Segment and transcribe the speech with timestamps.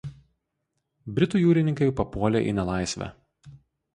[1.19, 3.13] Britų jūrininkai papuolė į nelaisvę.